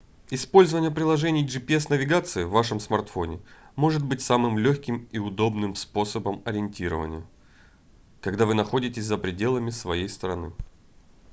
[0.31, 3.39] использование приложений gps-навигации в вашем смартфоне
[3.75, 7.23] может быть самым лёгким и удобным способом ориентирования
[8.19, 10.53] когда вы находитесь за пределами своей страны